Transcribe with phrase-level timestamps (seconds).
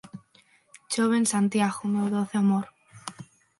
[0.91, 2.65] Chove en Santiago, meu doce amor